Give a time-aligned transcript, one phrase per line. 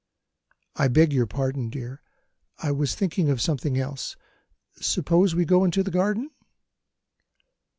[0.77, 2.01] "I beg your pardon, dear;
[2.57, 4.15] I was thinking of something else.
[4.77, 6.31] Suppose we go into the garden?"